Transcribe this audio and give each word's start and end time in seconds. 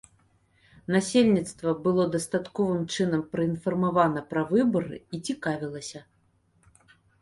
Насельніцтва 0.95 1.75
было 1.85 2.07
дастатковым 2.17 2.81
чынам 2.95 3.21
праінфармавана 3.37 4.27
пра 4.35 4.41
выбары 4.57 4.97
і 5.17 5.25
цікавілася. 5.31 6.07